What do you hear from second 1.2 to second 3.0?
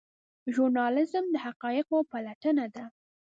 د حقایقو پلټنه ده